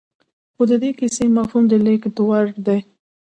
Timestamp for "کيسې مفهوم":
0.99-1.63